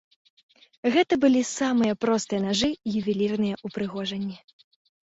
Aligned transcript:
Гэта 0.95 1.13
былі 1.25 1.41
самыя 1.59 1.93
простыя 2.07 2.41
нажы 2.47 2.73
і 2.87 2.95
ювелірныя 2.99 3.55
ўпрыгожанні. 3.71 4.37